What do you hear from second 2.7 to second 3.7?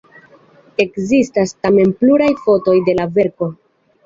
de la verko.